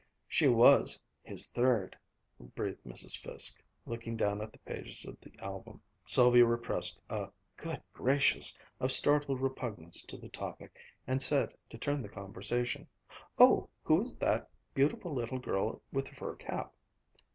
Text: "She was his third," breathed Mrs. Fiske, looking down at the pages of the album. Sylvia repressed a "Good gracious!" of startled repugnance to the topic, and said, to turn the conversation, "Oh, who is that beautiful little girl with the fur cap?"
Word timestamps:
"She 0.27 0.47
was 0.47 0.99
his 1.21 1.47
third," 1.51 1.95
breathed 2.55 2.83
Mrs. 2.83 3.19
Fiske, 3.21 3.61
looking 3.85 4.17
down 4.17 4.41
at 4.41 4.51
the 4.51 4.57
pages 4.57 5.05
of 5.05 5.21
the 5.21 5.31
album. 5.37 5.79
Sylvia 6.03 6.43
repressed 6.43 7.03
a 7.07 7.29
"Good 7.55 7.83
gracious!" 7.93 8.57
of 8.79 8.91
startled 8.91 9.39
repugnance 9.41 10.01
to 10.07 10.17
the 10.17 10.27
topic, 10.29 10.75
and 11.05 11.21
said, 11.21 11.53
to 11.69 11.77
turn 11.77 12.01
the 12.01 12.09
conversation, 12.09 12.87
"Oh, 13.37 13.69
who 13.83 14.01
is 14.01 14.15
that 14.15 14.49
beautiful 14.73 15.13
little 15.13 15.37
girl 15.37 15.83
with 15.93 16.05
the 16.07 16.15
fur 16.15 16.33
cap?" 16.33 16.73